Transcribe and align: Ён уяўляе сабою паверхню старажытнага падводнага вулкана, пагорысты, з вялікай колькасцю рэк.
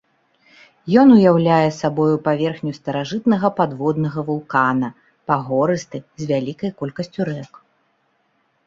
Ён 1.01 1.07
уяўляе 1.17 1.67
сабою 1.81 2.15
паверхню 2.27 2.73
старажытнага 2.79 3.53
падводнага 3.61 4.19
вулкана, 4.31 4.89
пагорысты, 5.31 5.97
з 6.25 6.33
вялікай 6.35 6.71
колькасцю 6.83 7.21
рэк. 7.33 7.51